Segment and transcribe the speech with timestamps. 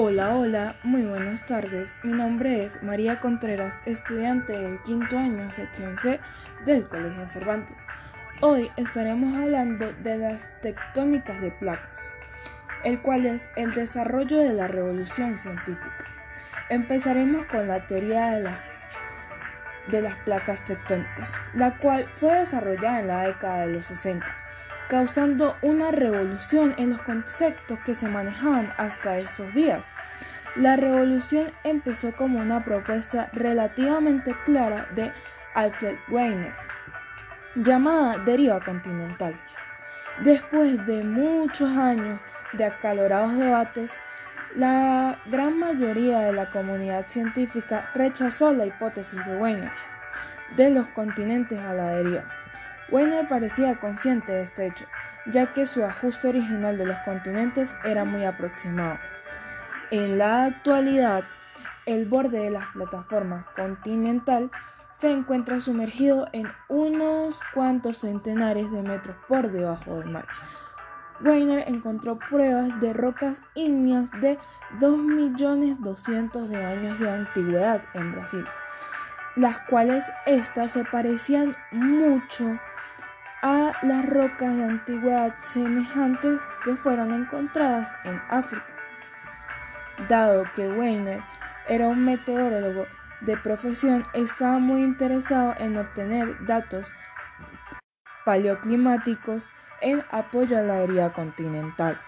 [0.00, 1.98] Hola, hola, muy buenas tardes.
[2.04, 6.20] Mi nombre es María Contreras, estudiante del quinto año, sección C
[6.64, 7.84] del Colegio Cervantes.
[8.40, 12.12] Hoy estaremos hablando de las tectónicas de placas,
[12.84, 16.06] el cual es el desarrollo de la revolución científica.
[16.68, 18.54] Empezaremos con la teoría de,
[19.88, 24.24] de las placas tectónicas, la cual fue desarrollada en la década de los 60
[24.88, 29.90] causando una revolución en los conceptos que se manejaban hasta esos días.
[30.56, 35.12] La revolución empezó como una propuesta relativamente clara de
[35.54, 36.54] Alfred Weiner,
[37.54, 39.38] llamada deriva continental.
[40.22, 42.18] Después de muchos años
[42.54, 43.92] de acalorados debates,
[44.56, 49.88] la gran mayoría de la comunidad científica rechazó la hipótesis de Weiner
[50.56, 52.22] de los continentes a la deriva.
[52.90, 54.86] Weiner parecía consciente de este hecho,
[55.26, 58.98] ya que su ajuste original de los continentes era muy aproximado.
[59.90, 61.24] En la actualidad,
[61.86, 64.50] el borde de la plataforma continental
[64.90, 70.26] se encuentra sumergido en unos cuantos centenares de metros por debajo del mar.
[71.20, 74.38] Weiner encontró pruebas de rocas ígneas de
[74.78, 78.44] 2.200.000 de años de antigüedad en Brasil,
[79.38, 82.58] las cuales éstas se parecían mucho
[83.40, 88.66] a las rocas de antigüedad semejantes que fueron encontradas en África.
[90.08, 91.22] Dado que Weiner
[91.68, 92.86] era un meteorólogo
[93.20, 96.92] de profesión, estaba muy interesado en obtener datos
[98.24, 99.50] paleoclimáticos
[99.80, 102.00] en apoyo a la herida continental.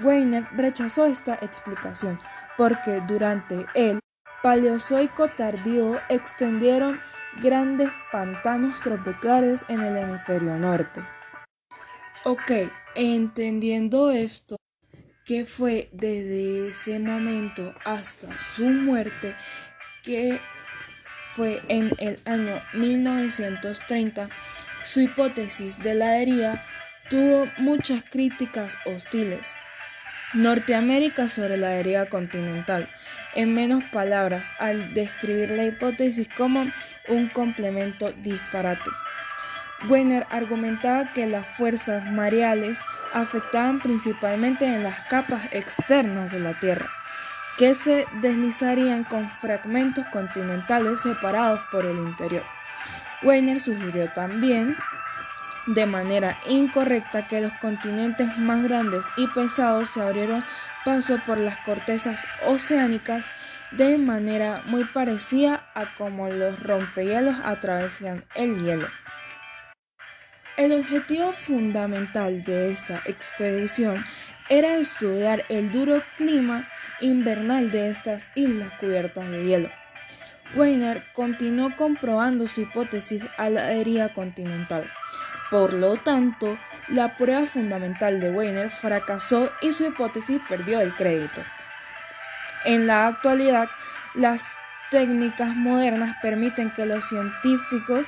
[0.00, 2.18] Weiner rechazó esta explicación
[2.56, 4.01] porque durante el
[4.42, 7.00] Paleozoico tardío extendieron
[7.40, 11.00] grandes pantanos tropicales en el hemisferio norte.
[12.24, 12.50] Ok,
[12.96, 14.56] entendiendo esto,
[15.24, 19.36] que fue desde ese momento hasta su muerte,
[20.02, 20.40] que
[21.30, 24.28] fue en el año 1930,
[24.82, 26.18] su hipótesis de la
[27.08, 29.54] tuvo muchas críticas hostiles.
[30.34, 32.88] Norteamérica sobre la deriva continental,
[33.34, 36.64] en menos palabras, al describir la hipótesis como
[37.08, 38.90] un complemento disparate.
[39.88, 42.78] Weiner argumentaba que las fuerzas mareales
[43.12, 46.86] afectaban principalmente en las capas externas de la Tierra,
[47.58, 52.44] que se deslizarían con fragmentos continentales separados por el interior.
[53.22, 54.76] Weiner sugirió también
[55.66, 60.44] de manera incorrecta que los continentes más grandes y pesados se abrieron
[60.84, 63.30] paso por las cortezas oceánicas
[63.70, 68.86] de manera muy parecida a como los rompehielos atravesan el hielo.
[70.56, 74.04] El objetivo fundamental de esta expedición
[74.50, 76.68] era estudiar el duro clima
[77.00, 79.70] invernal de estas islas cubiertas de hielo.
[80.54, 84.90] Weiner continuó comprobando su hipótesis a la herida continental.
[85.52, 86.58] Por lo tanto,
[86.88, 91.42] la prueba fundamental de Weiner fracasó y su hipótesis perdió el crédito.
[92.64, 93.68] En la actualidad,
[94.14, 94.46] las
[94.90, 98.06] técnicas modernas permiten que los científicos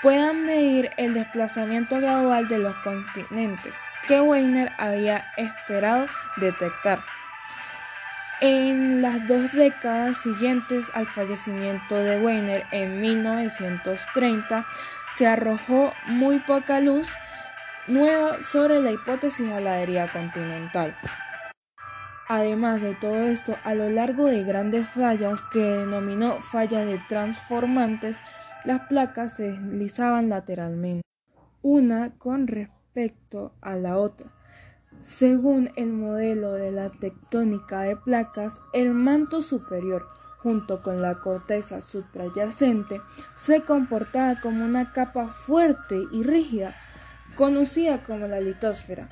[0.00, 3.74] puedan medir el desplazamiento gradual de los continentes
[4.08, 6.06] que Weiner había esperado
[6.38, 7.04] detectar.
[8.46, 14.66] En las dos décadas siguientes al fallecimiento de Weiner en 1930,
[15.16, 17.08] se arrojó muy poca luz
[17.86, 20.94] nueva sobre la hipótesis de la deriva continental.
[22.28, 28.20] Además de todo esto, a lo largo de grandes fallas que denominó fallas de transformantes,
[28.66, 31.00] las placas se deslizaban lateralmente,
[31.62, 34.26] una con respecto a la otra.
[35.04, 41.82] Según el modelo de la tectónica de placas, el manto superior junto con la corteza
[41.82, 43.02] suprayacente,
[43.36, 46.74] se comportaba como una capa fuerte y rígida,
[47.36, 49.10] conocida como la litosfera,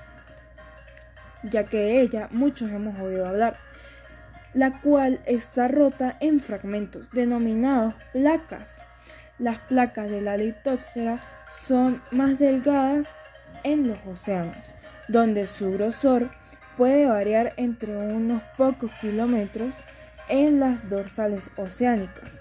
[1.42, 3.58] ya que de ella muchos hemos oído hablar,
[4.54, 8.78] la cual está rota en fragmentos denominados placas.
[9.38, 11.22] Las placas de la litosfera
[11.66, 13.08] son más delgadas
[13.62, 14.56] en los océanos,
[15.08, 16.30] donde su grosor
[16.76, 19.74] puede variar entre unos pocos kilómetros
[20.28, 22.40] en las dorsales oceánicas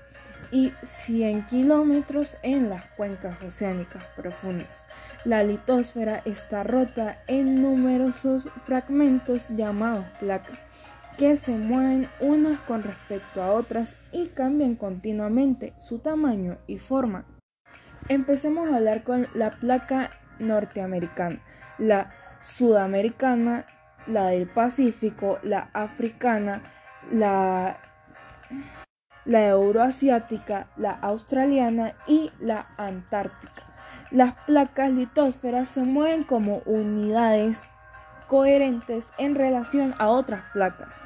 [0.52, 0.72] y
[1.06, 4.86] 100 kilómetros en las cuencas oceánicas profundas.
[5.24, 10.60] La litosfera está rota en numerosos fragmentos llamados placas,
[11.18, 17.25] que se mueven unas con respecto a otras y cambian continuamente su tamaño y forma.
[18.10, 20.10] Empecemos a hablar con la placa
[20.40, 21.40] norteamericana,
[21.78, 22.12] la
[22.42, 23.66] sudamericana
[24.08, 26.62] la del Pacífico, la africana,
[27.12, 27.78] la,
[29.26, 33.64] la euroasiática, la australiana y la antártica.
[34.12, 37.62] Las placas litósferas se mueven como unidades
[38.28, 41.00] coherentes en relación a otras placas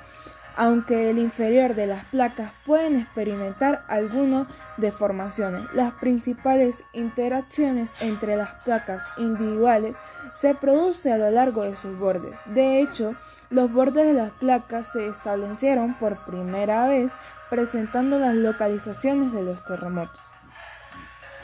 [0.57, 4.47] aunque el inferior de las placas pueden experimentar algunas
[4.77, 5.65] deformaciones.
[5.73, 9.95] Las principales interacciones entre las placas individuales
[10.35, 12.35] se producen a lo largo de sus bordes.
[12.45, 13.15] De hecho,
[13.49, 17.11] los bordes de las placas se establecieron por primera vez
[17.49, 20.21] presentando las localizaciones de los terremotos.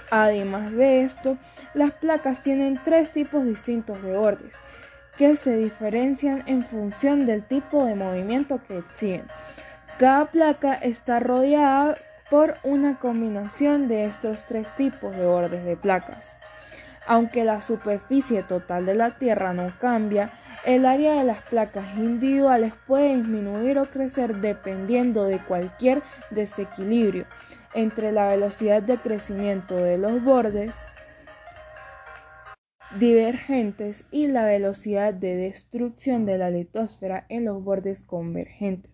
[0.10, 1.38] Además de esto,
[1.74, 4.56] las placas tienen tres tipos distintos de bordes
[5.18, 9.26] que se diferencian en función del tipo de movimiento que exhiben.
[10.00, 11.96] Cada placa está rodeada
[12.30, 16.36] por una combinación de estos tres tipos de bordes de placas.
[17.08, 20.32] Aunque la superficie total de la Tierra no cambia,
[20.66, 27.26] el área de las placas individuales puede disminuir o crecer dependiendo de cualquier desequilibrio
[27.74, 30.72] entre la velocidad de crecimiento de los bordes
[33.00, 38.92] divergentes y la velocidad de destrucción de la litosfera en los bordes convergentes.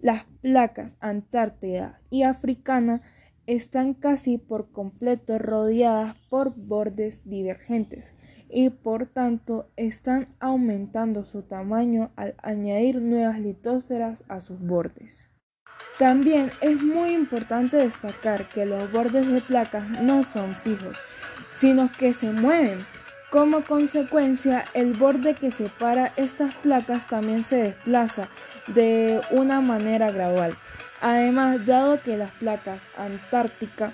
[0.00, 3.00] Las placas antártida y africana
[3.46, 8.14] están casi por completo rodeadas por bordes divergentes
[8.48, 15.28] y por tanto están aumentando su tamaño al añadir nuevas litosferas a sus bordes.
[15.98, 20.96] También es muy importante destacar que los bordes de placas no son fijos,
[21.54, 22.78] sino que se mueven
[23.34, 28.28] como consecuencia, el borde que separa estas placas también se desplaza
[28.68, 30.56] de una manera gradual.
[31.00, 33.92] Además, dado que las placas antártica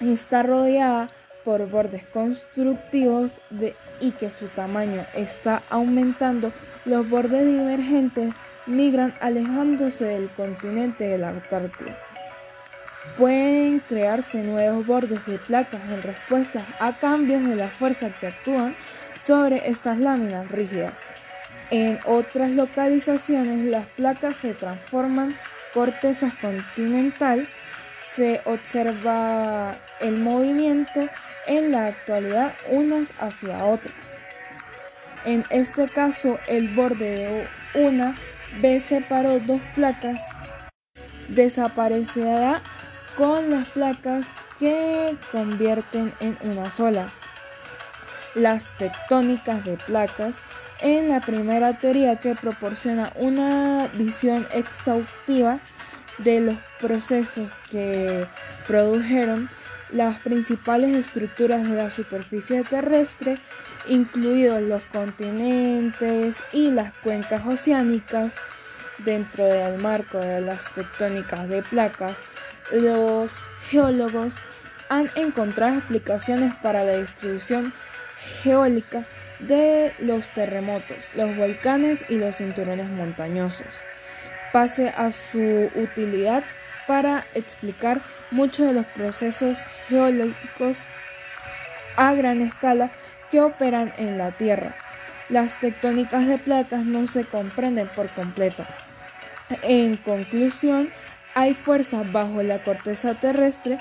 [0.00, 1.08] está rodeada
[1.44, 3.32] por bordes constructivos
[4.00, 6.52] y que su tamaño está aumentando,
[6.84, 8.34] los bordes divergentes
[8.66, 11.96] migran alejándose del continente de la Antártida.
[13.16, 18.74] Pueden crearse nuevos bordes de placas en respuesta a cambios de la fuerza que actúan
[19.24, 20.94] sobre estas láminas rígidas.
[21.70, 25.36] En otras localizaciones las placas se transforman
[25.76, 27.46] corteza continental.
[28.16, 31.06] Se observa el movimiento
[31.46, 33.94] en la actualidad unas hacia otras.
[35.26, 38.16] En este caso, el borde de una
[38.62, 40.22] vez separó dos placas
[41.28, 42.60] desaparecerá
[43.16, 44.26] con las placas
[44.58, 47.08] que convierten en una sola.
[48.34, 50.34] Las tectónicas de placas
[50.80, 55.58] en la primera teoría que proporciona una visión exhaustiva
[56.18, 58.26] de los procesos que
[58.66, 59.48] produjeron
[59.92, 63.38] las principales estructuras de la superficie terrestre,
[63.88, 68.32] incluidos los continentes y las cuencas oceánicas,
[68.98, 72.16] dentro del marco de las tectónicas de placas,
[72.72, 73.30] los
[73.68, 74.32] geólogos
[74.88, 77.72] han encontrado explicaciones para la distribución
[78.42, 79.04] geólica
[79.38, 83.66] de los terremotos, los volcanes y los cinturones montañosos,
[84.52, 86.42] pase a su utilidad
[86.86, 88.00] para explicar
[88.30, 90.76] muchos de los procesos geológicos
[91.96, 92.90] a gran escala
[93.30, 94.76] que operan en la Tierra.
[95.28, 98.64] Las tectónicas de placas no se comprenden por completo.
[99.62, 100.88] En conclusión,
[101.34, 103.78] hay fuerzas bajo la corteza terrestre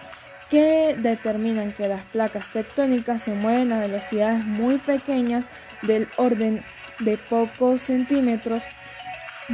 [0.49, 5.45] que determinan que las placas tectónicas se mueven a velocidades muy pequeñas
[5.81, 6.63] del orden
[6.99, 8.63] de pocos centímetros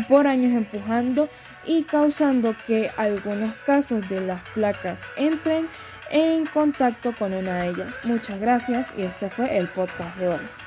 [0.07, 1.29] por año empujando
[1.65, 5.67] y causando que algunos casos de las placas entren
[6.09, 7.93] en contacto con una de ellas.
[8.03, 10.60] Muchas gracias y este fue el podcast de hoy.